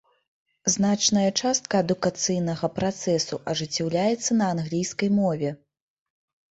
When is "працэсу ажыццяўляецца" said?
2.81-4.31